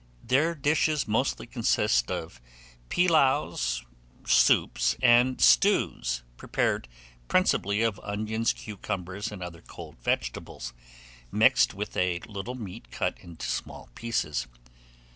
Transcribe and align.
Their 0.23 0.55
dishes 0.55 1.07
mostly 1.07 1.45
consist 1.45 2.09
of 2.09 2.41
pilaus, 2.89 3.83
soups, 4.25 4.95
and 4.99 5.39
stews, 5.39 6.23
prepared 6.37 6.87
principally 7.27 7.83
of 7.83 7.99
onions, 8.01 8.51
cucumbers, 8.51 9.31
and 9.31 9.43
other 9.43 9.61
cold 9.61 9.97
vegetables, 10.03 10.73
mixed 11.31 11.75
with 11.75 11.95
a 11.95 12.17
little 12.21 12.55
meat 12.55 12.89
cut 12.89 13.19
into 13.19 13.45
small 13.45 13.89
pieces. 13.93 14.47